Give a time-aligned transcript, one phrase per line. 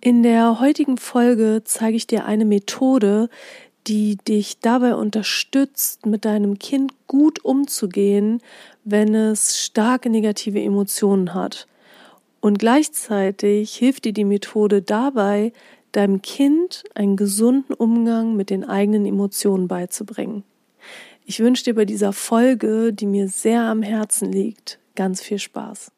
[0.00, 3.28] In der heutigen Folge zeige ich dir eine Methode,
[3.88, 8.40] die dich dabei unterstützt, mit deinem Kind gut umzugehen,
[8.84, 11.66] wenn es starke negative Emotionen hat.
[12.40, 15.52] Und gleichzeitig hilft dir die Methode dabei,
[15.90, 20.44] deinem Kind einen gesunden Umgang mit den eigenen Emotionen beizubringen.
[21.24, 25.90] Ich wünsche dir bei dieser Folge, die mir sehr am Herzen liegt, ganz viel Spaß.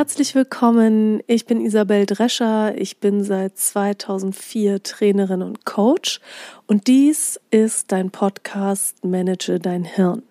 [0.00, 1.22] Herzlich willkommen.
[1.26, 2.74] Ich bin Isabel Drescher.
[2.78, 6.20] Ich bin seit 2004 Trainerin und Coach
[6.66, 10.22] und dies ist dein Podcast Manage dein Hirn.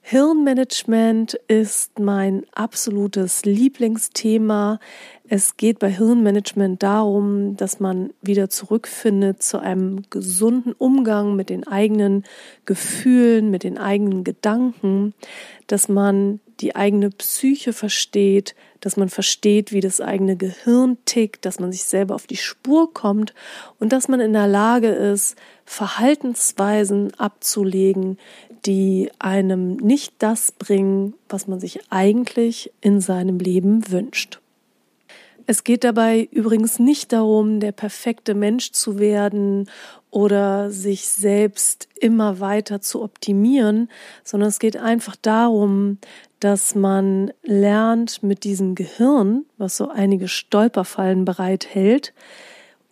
[0.00, 4.80] Hirnmanagement ist mein absolutes Lieblingsthema.
[5.28, 11.64] Es geht bei Hirnmanagement darum, dass man wieder zurückfindet zu einem gesunden Umgang mit den
[11.68, 12.24] eigenen
[12.64, 15.14] Gefühlen, mit den eigenen Gedanken,
[15.68, 21.58] dass man die eigene Psyche versteht, dass man versteht, wie das eigene Gehirn tickt, dass
[21.58, 23.32] man sich selber auf die Spur kommt
[23.78, 28.18] und dass man in der Lage ist, Verhaltensweisen abzulegen,
[28.66, 34.40] die einem nicht das bringen, was man sich eigentlich in seinem Leben wünscht.
[35.46, 39.68] Es geht dabei übrigens nicht darum, der perfekte Mensch zu werden
[40.12, 43.88] oder sich selbst immer weiter zu optimieren,
[44.22, 45.98] sondern es geht einfach darum,
[46.38, 52.12] dass man lernt, mit diesem Gehirn, was so einige Stolperfallen bereithält,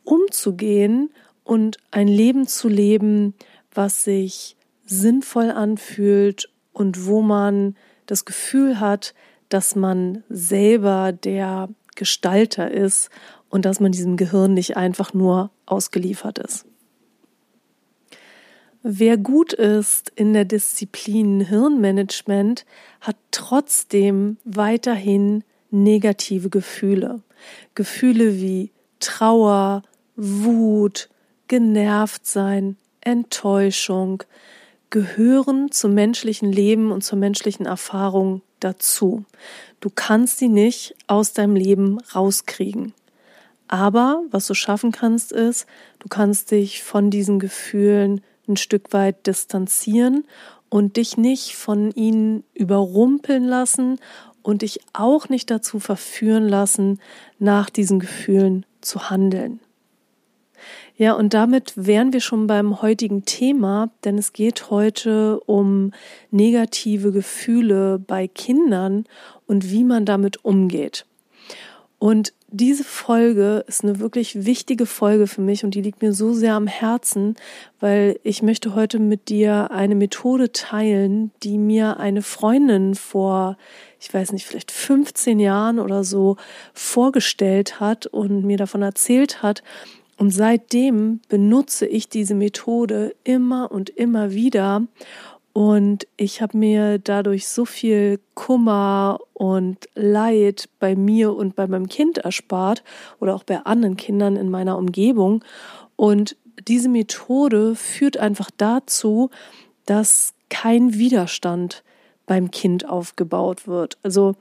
[0.03, 1.11] umzugehen
[1.45, 3.35] und ein Leben zu leben,
[3.75, 7.77] was sich sinnvoll anfühlt und wo man
[8.07, 9.15] das Gefühl hat,
[9.51, 13.11] dass man selber der Gestalter ist
[13.51, 16.70] und dass man diesem Gehirn nicht einfach nur ausgeliefert ist.
[18.83, 22.64] Wer gut ist in der Disziplin Hirnmanagement,
[23.03, 27.20] hat trotzdem weiterhin negative Gefühle.
[27.75, 29.83] Gefühle wie Trauer,
[30.17, 31.11] Wut,
[31.48, 34.23] genervt sein, Enttäuschung
[34.89, 39.24] gehören zum menschlichen Leben und zur menschlichen Erfahrung dazu.
[39.80, 42.92] Du kannst sie nicht aus deinem Leben rauskriegen.
[43.68, 45.67] Aber was du schaffen kannst, ist,
[46.01, 50.24] du kannst dich von diesen Gefühlen ein Stück weit distanzieren
[50.68, 53.98] und dich nicht von ihnen überrumpeln lassen
[54.42, 57.00] und dich auch nicht dazu verführen lassen,
[57.38, 59.61] nach diesen Gefühlen zu handeln.
[60.96, 65.92] Ja, und damit wären wir schon beim heutigen Thema, denn es geht heute um
[66.30, 69.05] negative Gefühle bei Kindern
[69.46, 71.06] und wie man damit umgeht.
[71.98, 76.33] Und diese Folge ist eine wirklich wichtige Folge für mich und die liegt mir so
[76.33, 77.36] sehr am Herzen,
[77.78, 83.56] weil ich möchte heute mit dir eine Methode teilen, die mir eine Freundin vor,
[84.00, 86.36] ich weiß nicht, vielleicht 15 Jahren oder so
[86.74, 89.62] vorgestellt hat und mir davon erzählt hat
[90.20, 94.82] und seitdem benutze ich diese Methode immer und immer wieder.
[95.52, 101.88] Und ich habe mir dadurch so viel Kummer und Leid bei mir und bei meinem
[101.88, 102.84] Kind erspart
[103.18, 105.44] oder auch bei anderen Kindern in meiner Umgebung.
[105.96, 106.36] Und
[106.68, 109.30] diese Methode führt einfach dazu,
[109.86, 111.82] dass kein Widerstand
[112.27, 113.98] beim Kind aufgebaut wird.
[114.02, 114.36] Also,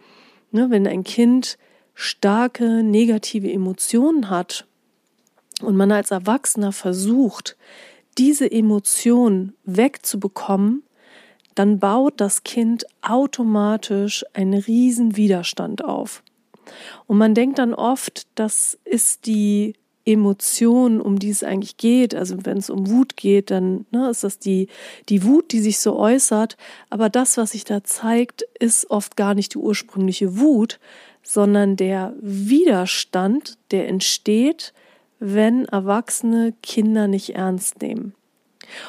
[0.51, 1.57] ne, wenn ein Kind
[1.95, 4.67] starke negative Emotionen hat
[5.61, 7.57] und man als Erwachsener versucht,
[8.17, 10.83] diese Emotion wegzubekommen,
[11.59, 16.23] dann baut das Kind automatisch einen riesen Widerstand auf.
[17.05, 19.73] Und man denkt dann oft, das ist die
[20.05, 22.15] Emotion, um die es eigentlich geht.
[22.15, 24.69] Also wenn es um Wut geht, dann ne, ist das die,
[25.09, 26.55] die Wut, die sich so äußert.
[26.89, 30.79] Aber das, was sich da zeigt, ist oft gar nicht die ursprüngliche Wut,
[31.23, 34.73] sondern der Widerstand, der entsteht,
[35.19, 38.13] wenn Erwachsene Kinder nicht ernst nehmen.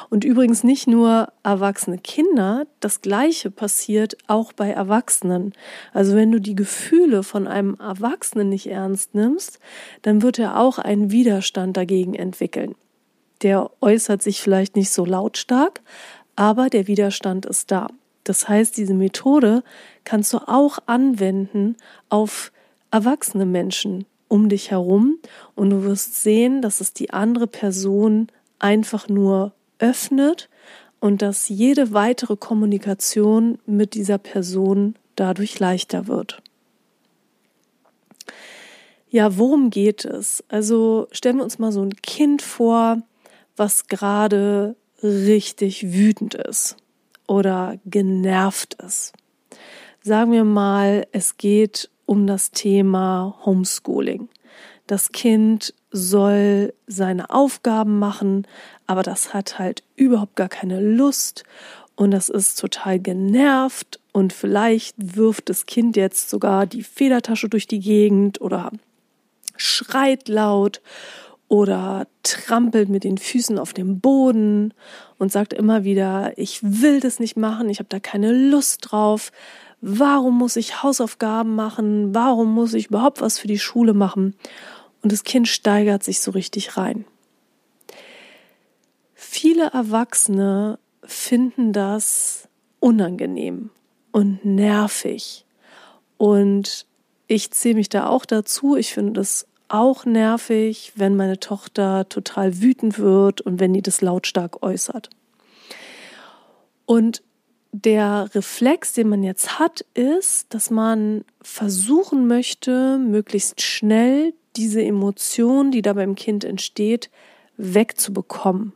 [0.09, 5.53] Und übrigens nicht nur erwachsene Kinder, das gleiche passiert auch bei Erwachsenen.
[5.93, 9.59] Also wenn du die Gefühle von einem Erwachsenen nicht ernst nimmst,
[10.01, 12.75] dann wird er auch einen Widerstand dagegen entwickeln.
[13.41, 15.81] Der äußert sich vielleicht nicht so lautstark,
[16.35, 17.87] aber der Widerstand ist da.
[18.23, 19.63] Das heißt, diese Methode
[20.03, 21.75] kannst du auch anwenden
[22.09, 22.51] auf
[22.91, 25.17] erwachsene Menschen, um dich herum
[25.55, 28.27] und du wirst sehen, dass es die andere Person
[28.59, 30.49] einfach nur öffnet
[30.99, 36.41] und dass jede weitere Kommunikation mit dieser Person dadurch leichter wird.
[39.09, 40.43] Ja, worum geht es?
[40.47, 43.01] Also stellen wir uns mal so ein Kind vor,
[43.57, 46.77] was gerade richtig wütend ist.
[47.31, 49.13] oder genervt ist.
[50.01, 54.27] Sagen wir mal, es geht um das Thema Homeschooling.
[54.91, 58.45] Das Kind soll seine Aufgaben machen,
[58.87, 61.45] aber das hat halt überhaupt gar keine Lust
[61.95, 67.67] und das ist total genervt und vielleicht wirft das Kind jetzt sogar die Federtasche durch
[67.67, 68.69] die Gegend oder
[69.55, 70.81] schreit laut
[71.47, 74.73] oder trampelt mit den Füßen auf dem Boden
[75.17, 79.31] und sagt immer wieder, ich will das nicht machen, ich habe da keine Lust drauf.
[79.79, 82.13] Warum muss ich Hausaufgaben machen?
[82.13, 84.35] Warum muss ich überhaupt was für die Schule machen?
[85.01, 87.05] Und das Kind steigert sich so richtig rein.
[89.13, 92.47] Viele Erwachsene finden das
[92.79, 93.69] unangenehm
[94.11, 95.45] und nervig.
[96.17, 96.85] Und
[97.27, 98.75] ich zähle mich da auch dazu.
[98.75, 104.01] Ich finde das auch nervig, wenn meine Tochter total wütend wird und wenn die das
[104.01, 105.09] lautstark äußert.
[106.85, 107.23] Und
[107.71, 115.71] der Reflex, den man jetzt hat, ist, dass man versuchen möchte, möglichst schnell diese Emotion,
[115.71, 117.09] die da beim Kind entsteht,
[117.57, 118.73] wegzubekommen.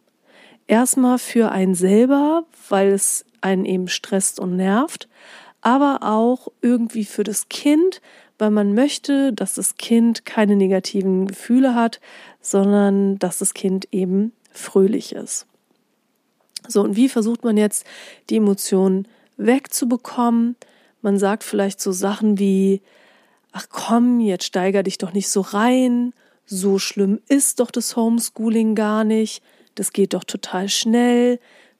[0.68, 5.08] Erstmal für einen selber, weil es einen eben stresst und nervt,
[5.62, 8.02] aber auch irgendwie für das Kind,
[8.38, 12.00] weil man möchte, dass das Kind keine negativen Gefühle hat,
[12.42, 15.46] sondern dass das Kind eben fröhlich ist.
[16.68, 17.86] So, und wie versucht man jetzt
[18.30, 19.08] die Emotionen
[19.38, 20.56] wegzubekommen?
[21.02, 22.82] Man sagt vielleicht so Sachen wie,
[23.56, 26.14] ach komm, jetzt steiger dich doch nicht so rein,
[26.46, 29.42] so schlimm ist doch das Homeschooling gar nicht,
[29.76, 31.40] das geht doch total schnell,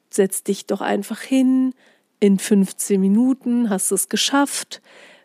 [0.10, 1.74] setz dich doch einfach hin,
[2.22, 4.82] in 15 Minuten hast du es geschafft.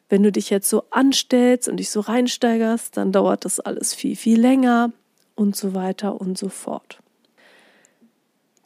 [0.08, 4.16] Wenn du dich jetzt so anstellst und dich so reinsteigerst, dann dauert das alles viel,
[4.16, 4.92] viel länger
[5.36, 6.98] und so weiter und so fort.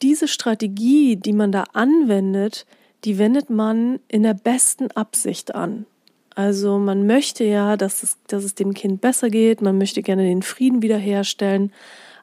[0.01, 2.65] Diese Strategie, die man da anwendet,
[3.03, 5.85] die wendet man in der besten Absicht an.
[6.35, 10.23] Also man möchte ja, dass es, dass es dem Kind besser geht, man möchte gerne
[10.23, 11.71] den Frieden wiederherstellen.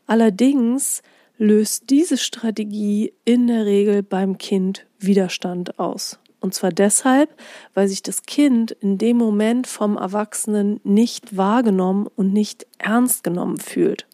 [0.07, 1.03] Allerdings
[1.39, 6.19] löst diese Strategie in der Regel beim Kind Widerstand aus.
[6.41, 7.31] Und zwar deshalb,
[7.73, 13.59] weil sich das Kind in dem Moment vom Erwachsenen nicht wahrgenommen und nicht ernst genommen
[13.59, 14.07] fühlt.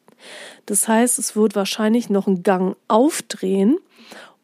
[0.66, 3.78] Das heißt, es wird wahrscheinlich noch einen Gang aufdrehen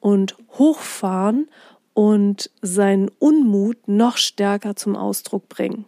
[0.01, 1.49] und hochfahren
[1.95, 5.87] und seinen Unmut noch stärker zum Ausdruck bringen.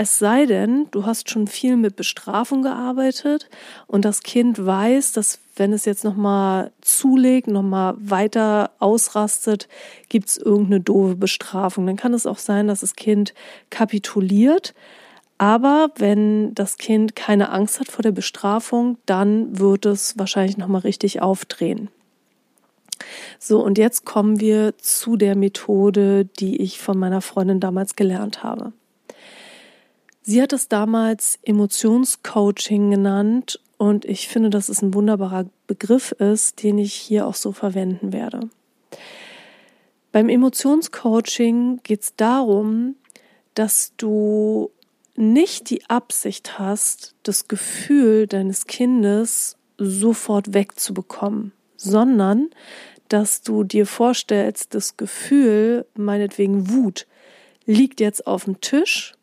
[0.00, 3.50] Es sei denn, du hast schon viel mit Bestrafung gearbeitet
[3.88, 9.66] und das Kind weiß, dass wenn es jetzt nochmal zulegt, nochmal weiter ausrastet,
[10.08, 11.84] gibt es irgendeine doofe Bestrafung.
[11.84, 13.34] Dann kann es auch sein, dass das Kind
[13.70, 14.72] kapituliert.
[15.36, 20.82] Aber wenn das Kind keine Angst hat vor der Bestrafung, dann wird es wahrscheinlich nochmal
[20.82, 21.88] richtig aufdrehen.
[23.38, 28.42] So, und jetzt kommen wir zu der Methode, die ich von meiner Freundin damals gelernt
[28.42, 28.72] habe.
[30.22, 36.62] Sie hat es damals Emotionscoaching genannt und ich finde, dass es ein wunderbarer Begriff ist,
[36.62, 38.50] den ich hier auch so verwenden werde.
[40.12, 42.96] Beim Emotionscoaching geht es darum,
[43.54, 44.70] dass du
[45.16, 52.50] nicht die Absicht hast, das Gefühl deines Kindes sofort wegzubekommen, sondern
[53.08, 57.06] dass du dir vorstellst, das Gefühl, meinetwegen Wut,
[57.64, 59.14] liegt jetzt auf dem Tisch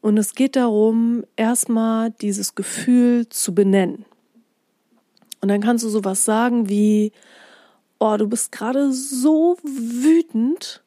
[0.00, 4.04] und es geht darum, erstmal dieses Gefühl zu benennen.
[5.40, 7.12] Und dann kannst du sowas sagen wie,
[7.98, 10.82] oh, du bist gerade so wütend,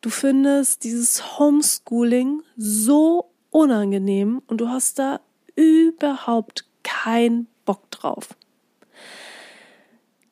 [0.00, 5.20] du findest dieses Homeschooling so unangenehm und du hast da
[5.56, 8.28] überhaupt keinen Bock drauf.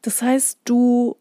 [0.02, 1.16] Das heißt, du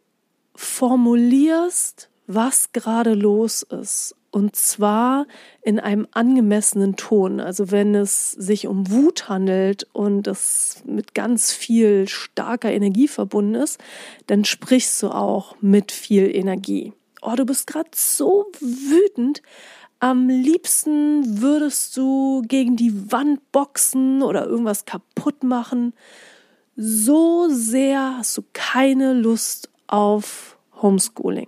[0.55, 5.25] formulierst, was gerade los ist und zwar
[5.63, 7.39] in einem angemessenen Ton.
[7.39, 13.55] Also wenn es sich um Wut handelt und es mit ganz viel starker Energie verbunden
[13.55, 13.79] ist,
[14.27, 16.93] dann sprichst du auch mit viel Energie.
[17.22, 19.41] Oh, du bist gerade so wütend.
[20.00, 25.93] Am liebsten würdest du gegen die Wand boxen oder irgendwas kaputt machen.
[26.79, 31.48] So sehr hast du keine Lust auf Homeschooling.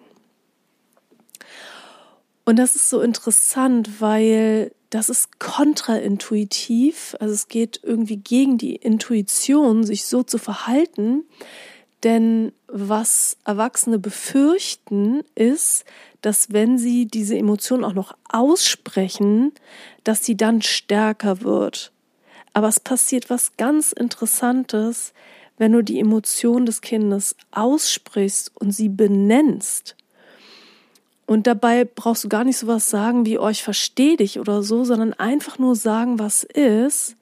[2.45, 7.15] Und das ist so interessant, weil das ist kontraintuitiv.
[7.19, 11.25] Also es geht irgendwie gegen die Intuition, sich so zu verhalten.
[12.03, 15.85] Denn was Erwachsene befürchten, ist,
[16.21, 19.51] dass wenn sie diese Emotion auch noch aussprechen,
[20.03, 21.91] dass sie dann stärker wird.
[22.53, 25.13] Aber es passiert was ganz Interessantes,
[25.57, 29.95] wenn du die Emotion des Kindes aussprichst und sie benennst
[31.29, 34.83] Und dabei brauchst du gar nicht sowas sagen wie, oh, ich verstehe dich oder so,
[34.83, 37.15] sondern einfach nur sagen, was ist.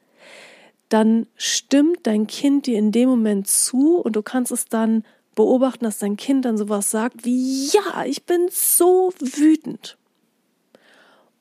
[0.87, 5.03] Dann stimmt dein Kind dir in dem Moment zu und du kannst es dann
[5.35, 9.97] beobachten, dass dein Kind dann sowas sagt wie, ja, ich bin so wütend.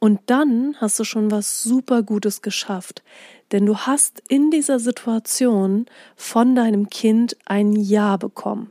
[0.01, 3.05] Und dann hast du schon was super Gutes geschafft,
[3.53, 5.87] denn du hast in dieser Situation
[6.17, 8.71] von deinem Kind ein Ja bekommen.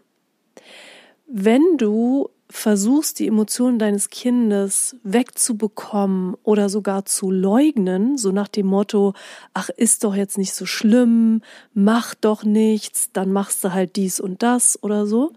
[1.27, 8.67] Wenn du versuchst, die Emotionen deines Kindes wegzubekommen oder sogar zu leugnen, so nach dem
[8.67, 9.13] Motto,
[9.53, 11.41] ach, ist doch jetzt nicht so schlimm,
[11.74, 15.34] mach doch nichts, dann machst du halt dies und das oder so.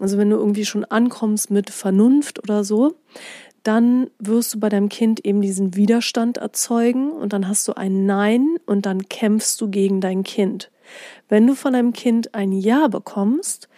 [0.00, 2.94] Also wenn du irgendwie schon ankommst mit Vernunft oder so,
[3.64, 8.06] dann wirst du bei deinem Kind eben diesen Widerstand erzeugen und dann hast du ein
[8.06, 10.70] Nein und dann kämpfst du gegen dein Kind.
[11.28, 13.68] Wenn du von deinem Kind ein Ja bekommst,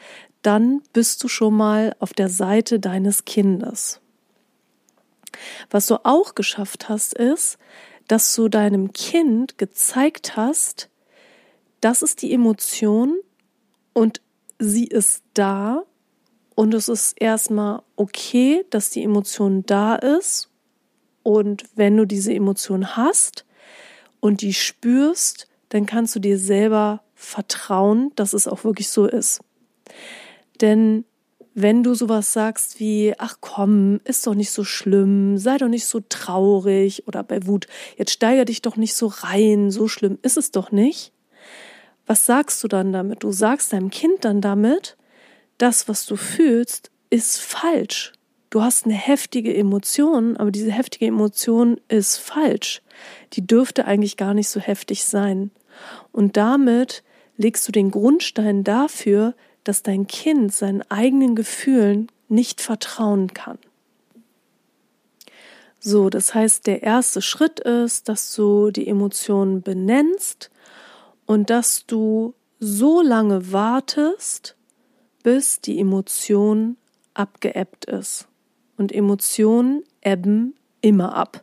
[0.43, 4.01] dann bist du schon mal auf der Seite deines Kindes.
[5.71, 7.57] Was du auch geschafft hast, ist,
[8.09, 10.89] dass du deinem Kind gezeigt hast,
[11.81, 13.17] das ist die Emotion
[13.93, 14.21] und
[14.59, 15.85] sie ist da
[16.57, 20.51] und es ist erstmal okay, dass die Emotion da ist.
[21.23, 23.45] Und wenn du diese Emotion hast
[24.21, 29.41] und die spürst, dann kannst du dir selber vertrauen, dass es auch wirklich so ist.
[30.63, 31.05] Denn
[31.53, 35.87] wenn du sowas sagst wie, ach komm, ist doch nicht so schlimm, sei doch nicht
[35.87, 37.67] so traurig oder bei Wut,
[37.99, 41.13] jetzt steiger dich doch nicht so rein, so schlimm ist es doch nicht.
[42.07, 43.23] Was sagst du dann damit?
[43.25, 44.97] Du sagst deinem Kind dann damit,
[45.59, 48.13] das, was du fühlst, ist falsch.
[48.51, 52.83] Du hast eine heftige Emotion, aber diese heftige Emotion ist falsch.
[53.33, 55.51] Die dürfte eigentlich gar nicht so heftig sein.
[56.13, 57.03] Und damit
[57.37, 59.35] legst du den Grundstein dafür,
[59.65, 63.59] dass dein Kind seinen eigenen Gefühlen nicht vertrauen kann.
[65.81, 70.51] So, das heißt, der erste Schritt ist, dass du die Emotionen benennst
[71.27, 74.56] und dass du so lange wartest,
[75.27, 76.77] bis die Emotion
[77.13, 78.29] abgeebbt ist.
[78.77, 81.43] Und Emotionen ebben immer ab.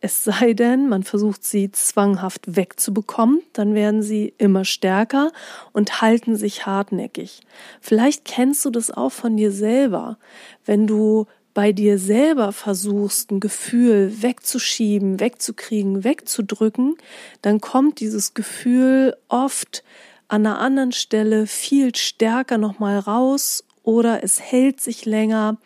[0.00, 5.32] Es sei denn, man versucht sie zwanghaft wegzubekommen, dann werden sie immer stärker
[5.72, 7.40] und halten sich hartnäckig.
[7.80, 10.18] Vielleicht kennst du das auch von dir selber,
[10.66, 11.24] wenn du
[11.54, 16.96] bei dir selber versuchst, ein Gefühl wegzuschieben, wegzukriegen, wegzudrücken,
[17.40, 19.82] dann kommt dieses Gefühl oft
[20.28, 25.56] an einer anderen Stelle viel stärker nochmal raus oder es hält sich länger.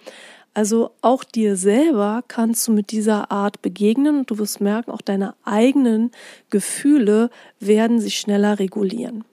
[0.55, 5.01] Also auch dir selber kannst du mit dieser Art begegnen und du wirst merken, auch
[5.01, 6.13] deine eigenen
[6.51, 9.25] Gefühle werden sich schneller regulieren.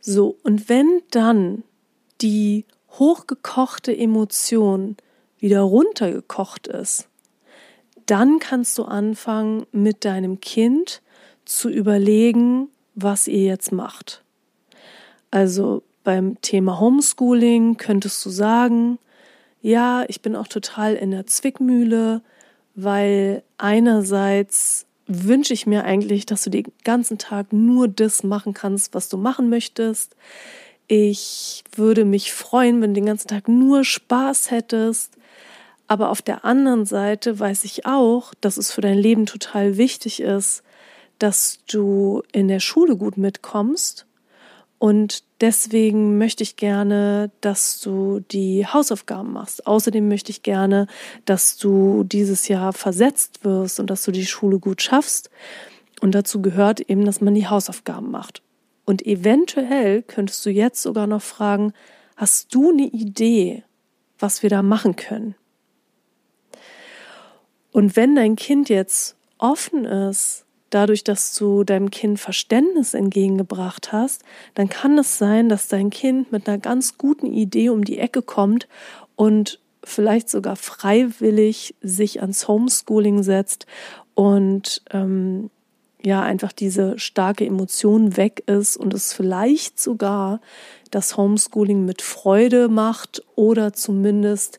[0.00, 1.64] So, und wenn dann
[2.20, 4.96] die hochgekochte Emotion
[5.38, 7.08] wieder runtergekocht ist,
[8.06, 11.02] dann kannst du anfangen, mit deinem Kind
[11.44, 14.22] zu überlegen, was ihr jetzt macht.
[15.30, 18.98] Also beim Thema Homeschooling könntest du sagen,
[19.62, 22.22] ja, ich bin auch total in der Zwickmühle,
[22.74, 28.94] weil einerseits wünsche ich mir eigentlich, dass du den ganzen Tag nur das machen kannst,
[28.94, 30.16] was du machen möchtest.
[30.86, 35.16] Ich würde mich freuen, wenn du den ganzen Tag nur Spaß hättest.
[35.86, 40.20] Aber auf der anderen Seite weiß ich auch, dass es für dein Leben total wichtig
[40.20, 40.62] ist,
[41.18, 44.06] dass du in der Schule gut mitkommst.
[44.78, 49.66] Und deswegen möchte ich gerne, dass du die Hausaufgaben machst.
[49.66, 50.86] Außerdem möchte ich gerne,
[51.24, 55.30] dass du dieses Jahr versetzt wirst und dass du die Schule gut schaffst.
[56.00, 58.42] Und dazu gehört eben, dass man die Hausaufgaben macht.
[58.84, 61.72] Und eventuell könntest du jetzt sogar noch fragen,
[62.16, 63.64] hast du eine Idee,
[64.18, 65.34] was wir da machen können?
[67.72, 70.44] Und wenn dein Kind jetzt offen ist,
[70.74, 74.22] dadurch, dass du deinem Kind Verständnis entgegengebracht hast,
[74.54, 78.22] dann kann es sein, dass dein Kind mit einer ganz guten Idee um die Ecke
[78.22, 78.68] kommt
[79.16, 83.66] und vielleicht sogar freiwillig sich ans Homeschooling setzt
[84.14, 85.50] und ähm,
[86.02, 90.40] ja einfach diese starke Emotion weg ist und es vielleicht sogar
[90.90, 94.58] das Homeschooling mit Freude macht oder zumindest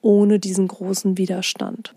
[0.00, 1.95] ohne diesen großen Widerstand.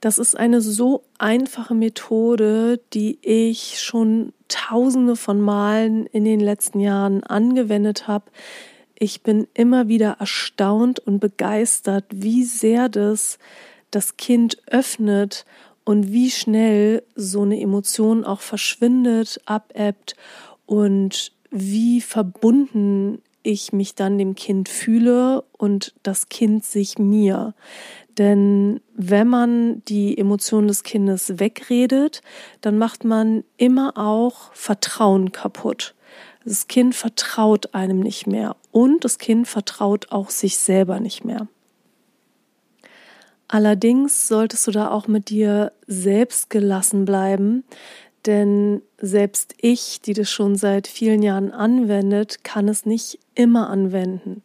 [0.00, 6.80] Das ist eine so einfache Methode, die ich schon tausende von Malen in den letzten
[6.80, 8.26] Jahren angewendet habe.
[8.94, 13.38] Ich bin immer wieder erstaunt und begeistert, wie sehr das
[13.90, 15.44] das Kind öffnet
[15.84, 20.14] und wie schnell so eine Emotion auch verschwindet, abebbt
[20.66, 27.54] und wie verbunden ich mich dann dem Kind fühle und das Kind sich mir.
[28.18, 32.20] Denn wenn man die Emotionen des Kindes wegredet,
[32.60, 35.94] dann macht man immer auch Vertrauen kaputt.
[36.44, 41.46] Das Kind vertraut einem nicht mehr und das Kind vertraut auch sich selber nicht mehr.
[43.46, 47.64] Allerdings solltest du da auch mit dir selbst gelassen bleiben,
[48.26, 54.42] denn selbst ich, die das schon seit vielen Jahren anwendet, kann es nicht immer anwenden.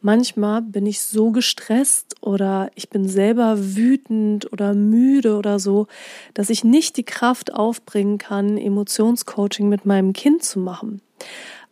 [0.00, 5.88] Manchmal bin ich so gestresst oder ich bin selber wütend oder müde oder so,
[6.34, 11.02] dass ich nicht die Kraft aufbringen kann, Emotionscoaching mit meinem Kind zu machen.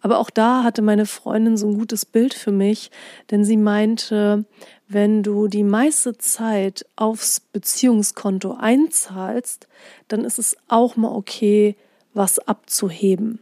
[0.01, 2.91] Aber auch da hatte meine Freundin so ein gutes Bild für mich,
[3.31, 4.45] denn sie meinte,
[4.89, 9.69] wenn du die meiste Zeit aufs Beziehungskonto einzahlst,
[10.09, 11.77] dann ist es auch mal okay,
[12.13, 13.41] was abzuheben.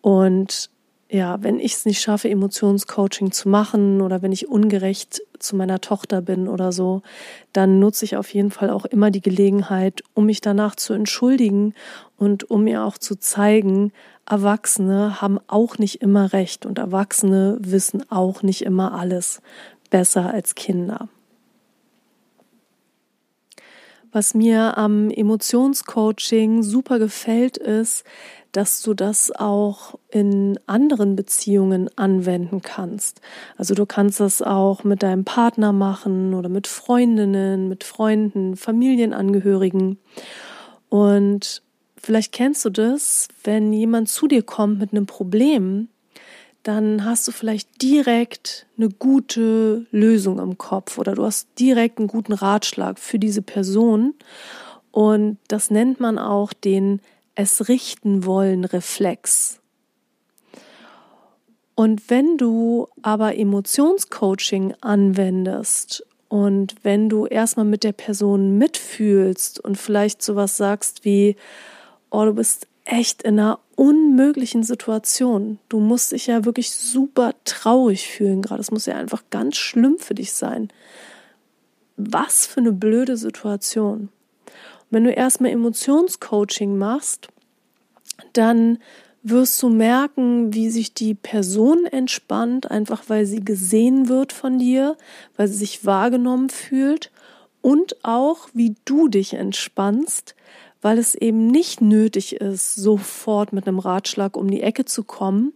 [0.00, 0.70] Und
[1.16, 5.80] ja, wenn ich es nicht schaffe, Emotionscoaching zu machen oder wenn ich ungerecht zu meiner
[5.80, 7.00] Tochter bin oder so,
[7.54, 11.74] dann nutze ich auf jeden Fall auch immer die Gelegenheit, um mich danach zu entschuldigen
[12.18, 13.92] und um mir auch zu zeigen,
[14.26, 19.40] Erwachsene haben auch nicht immer recht und Erwachsene wissen auch nicht immer alles
[19.88, 21.08] besser als Kinder.
[24.16, 28.02] Was mir am Emotionscoaching super gefällt, ist,
[28.50, 33.20] dass du das auch in anderen Beziehungen anwenden kannst.
[33.58, 39.98] Also du kannst das auch mit deinem Partner machen oder mit Freundinnen, mit Freunden, Familienangehörigen.
[40.88, 41.62] Und
[41.98, 45.88] vielleicht kennst du das, wenn jemand zu dir kommt mit einem Problem,
[46.66, 52.08] dann hast du vielleicht direkt eine gute Lösung im Kopf oder du hast direkt einen
[52.08, 54.14] guten Ratschlag für diese Person.
[54.90, 57.00] Und das nennt man auch den
[57.36, 59.60] es richten wollen Reflex.
[61.74, 69.76] Und wenn du aber Emotionscoaching anwendest und wenn du erstmal mit der Person mitfühlst und
[69.76, 71.36] vielleicht sowas sagst wie,
[72.10, 75.58] oh, du bist echt in einer unmöglichen Situation.
[75.68, 78.60] Du musst dich ja wirklich super traurig fühlen gerade.
[78.60, 80.70] Es muss ja einfach ganz schlimm für dich sein.
[81.96, 84.08] Was für eine blöde Situation
[84.90, 87.28] wenn du erstmal Emotionscoaching machst,
[88.32, 88.78] dann
[89.22, 94.96] wirst du merken, wie sich die Person entspannt, einfach weil sie gesehen wird von dir,
[95.36, 97.10] weil sie sich wahrgenommen fühlt
[97.60, 100.36] und auch wie du dich entspannst,
[100.86, 105.52] weil es eben nicht nötig ist, sofort mit einem Ratschlag um die Ecke zu kommen.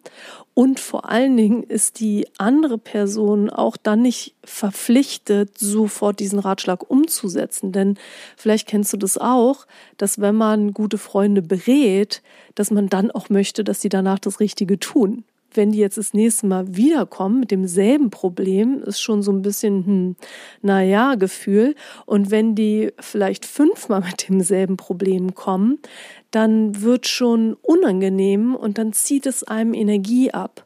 [0.54, 6.90] Und vor allen Dingen ist die andere Person auch dann nicht verpflichtet, sofort diesen Ratschlag
[6.90, 7.70] umzusetzen.
[7.70, 7.96] Denn
[8.36, 12.22] vielleicht kennst du das auch, dass wenn man gute Freunde berät,
[12.56, 15.22] dass man dann auch möchte, dass sie danach das Richtige tun
[15.56, 19.86] wenn die jetzt das nächste Mal wiederkommen mit demselben Problem, ist schon so ein bisschen,
[19.86, 20.16] hm,
[20.62, 21.74] naja, Gefühl.
[22.06, 25.78] Und wenn die vielleicht fünfmal mit demselben Problem kommen,
[26.30, 30.64] dann wird schon unangenehm und dann zieht es einem Energie ab.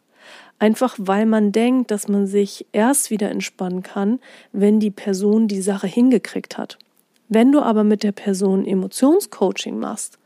[0.59, 4.21] Einfach weil man denkt, dass man sich erst wieder entspannen kann,
[4.53, 6.79] wenn die Person die Sache hingekriegt hat.
[7.29, 10.19] Wenn du aber mit der Person Emotionscoaching machst,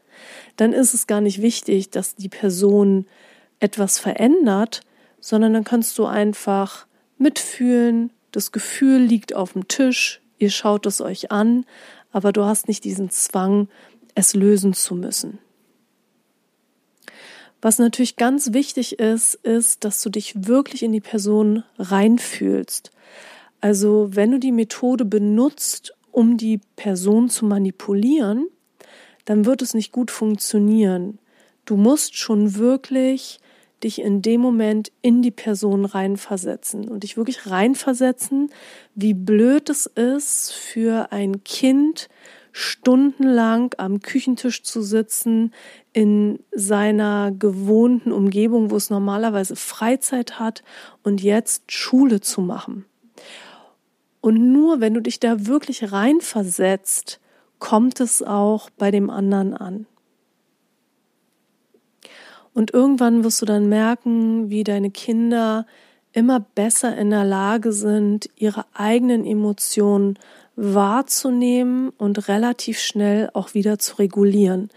[0.56, 3.06] dann ist es gar nicht wichtig, dass die Person
[3.60, 4.82] etwas verändert,
[5.20, 6.86] sondern dann kannst du einfach
[7.18, 11.64] mitfühlen, das Gefühl liegt auf dem Tisch, ihr schaut es euch an,
[12.12, 13.68] aber du hast nicht diesen Zwang,
[14.14, 15.38] es lösen zu müssen.
[17.60, 22.92] Was natürlich ganz wichtig ist, ist, dass du dich wirklich in die Person reinfühlst.
[23.60, 28.46] Also wenn du die Methode benutzt, um die Person zu manipulieren,
[29.24, 31.18] dann wird es nicht gut funktionieren.
[31.64, 33.40] Du musst schon wirklich
[33.84, 38.50] dich in dem Moment in die Person reinversetzen und dich wirklich reinversetzen,
[38.94, 42.08] wie blöd es ist für ein Kind,
[42.52, 45.52] stundenlang am Küchentisch zu sitzen,
[45.92, 50.64] in seiner gewohnten Umgebung, wo es normalerweise Freizeit hat
[51.04, 52.84] und jetzt Schule zu machen.
[54.20, 57.20] Und nur wenn du dich da wirklich reinversetzt,
[57.58, 59.86] kommt es auch bei dem anderen an.
[62.58, 65.64] Und irgendwann wirst du dann merken, wie deine Kinder
[66.12, 70.18] immer besser in der Lage sind, ihre eigenen Emotionen
[70.56, 74.70] wahrzunehmen und relativ schnell auch wieder zu regulieren.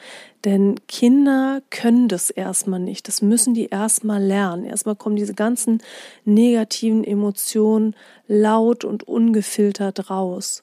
[0.46, 3.08] Denn Kinder können das erstmal nicht.
[3.08, 4.64] Das müssen die erstmal lernen.
[4.64, 5.82] Erstmal kommen diese ganzen
[6.24, 7.96] negativen Emotionen
[8.28, 10.62] laut und ungefiltert raus.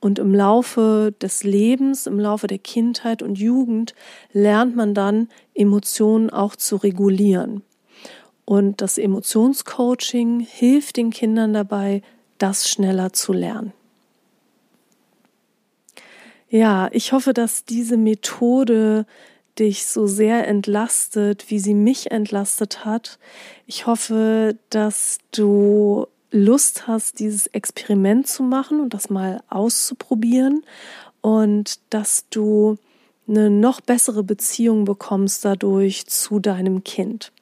[0.00, 3.94] Und im Laufe des Lebens, im Laufe der Kindheit und Jugend
[4.32, 7.62] lernt man dann, Emotionen auch zu regulieren.
[8.44, 12.02] Und das Emotionscoaching hilft den Kindern dabei,
[12.38, 13.72] das schneller zu lernen.
[16.48, 19.06] Ja, ich hoffe, dass diese Methode
[19.58, 23.18] dich so sehr entlastet, wie sie mich entlastet hat.
[23.66, 30.64] Ich hoffe, dass du Lust hast, dieses Experiment zu machen und das mal auszuprobieren
[31.20, 32.78] und dass du
[33.28, 37.32] eine noch bessere Beziehung bekommst dadurch zu deinem Kind.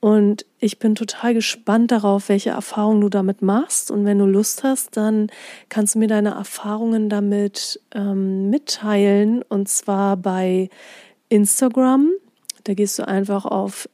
[0.00, 3.90] Und ich bin total gespannt darauf, welche Erfahrungen du damit machst.
[3.90, 5.28] Und wenn du Lust hast, dann
[5.70, 9.40] kannst du mir deine Erfahrungen damit ähm, mitteilen.
[9.48, 10.68] Und zwar bei
[11.30, 12.10] Instagram.
[12.64, 13.88] Da gehst du einfach auf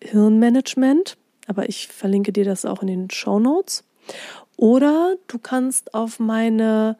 [0.00, 1.16] Hirnmanagement.
[1.46, 3.84] Aber ich verlinke dir das auch in den Show Notes.
[4.56, 6.96] Oder du kannst auf meine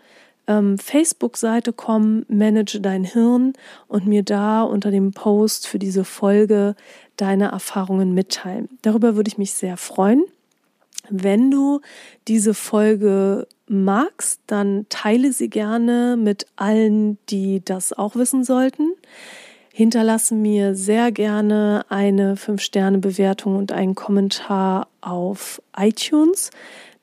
[0.46, 3.54] ähm, Facebook-Seite kommen, manage dein Hirn
[3.88, 6.76] und mir da unter dem Post für diese Folge
[7.16, 8.68] deine Erfahrungen mitteilen.
[8.82, 10.24] Darüber würde ich mich sehr freuen.
[11.08, 11.80] Wenn du
[12.28, 18.92] diese Folge magst, dann teile sie gerne mit allen, die das auch wissen sollten.
[19.78, 26.50] Hinterlasse mir sehr gerne eine 5-Sterne-Bewertung und einen Kommentar auf iTunes.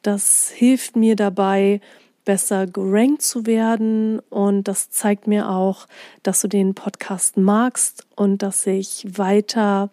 [0.01, 1.81] Das hilft mir dabei,
[2.25, 5.85] besser gerankt zu werden und das zeigt mir auch,
[6.23, 9.91] dass du den Podcast magst und dass ich weiter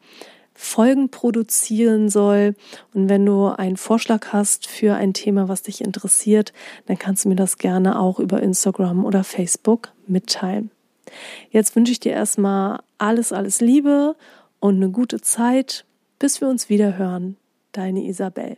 [0.54, 2.54] Folgen produzieren soll.
[2.94, 6.54] Und wenn du einen Vorschlag hast für ein Thema, was dich interessiert,
[6.86, 10.70] dann kannst du mir das gerne auch über Instagram oder Facebook mitteilen.
[11.50, 14.16] Jetzt wünsche ich dir erstmal alles, alles Liebe
[14.58, 15.84] und eine gute Zeit,
[16.18, 17.36] bis wir uns wieder hören.
[17.72, 18.56] Deine Isabel.